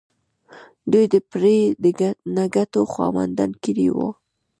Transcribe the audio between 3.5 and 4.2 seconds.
کړي وو.